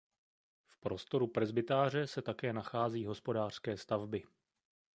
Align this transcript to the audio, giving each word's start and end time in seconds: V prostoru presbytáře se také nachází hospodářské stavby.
V 0.67 0.79
prostoru 0.79 1.27
presbytáře 1.27 2.07
se 2.07 2.21
také 2.21 2.53
nachází 2.53 3.05
hospodářské 3.05 3.77
stavby. 3.77 4.23